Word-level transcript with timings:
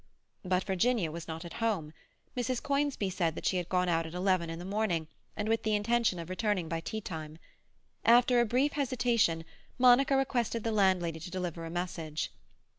But 0.43 0.63
Virginia 0.63 1.11
was 1.11 1.27
not 1.27 1.45
at 1.45 1.53
home. 1.61 1.93
Mrs. 2.35 2.59
Conisbee 2.59 3.11
said 3.11 3.45
she 3.45 3.57
had 3.57 3.69
gone 3.69 3.87
out 3.87 4.07
at 4.07 4.15
eleven 4.15 4.49
in 4.49 4.57
the 4.57 4.65
morning, 4.65 5.07
and 5.37 5.47
with 5.47 5.61
the 5.61 5.75
intention 5.75 6.17
of 6.17 6.27
returning 6.27 6.67
by 6.67 6.79
teatime. 6.81 7.37
After 8.03 8.39
a 8.41 8.45
brief 8.47 8.71
hesitation 8.71 9.45
Monica 9.77 10.15
requested 10.15 10.63
the 10.63 10.71
landlady 10.71 11.19
to 11.19 11.29
deliver 11.29 11.65
a 11.65 11.69
message. 11.69 12.31